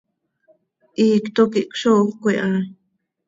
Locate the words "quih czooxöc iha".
1.51-2.51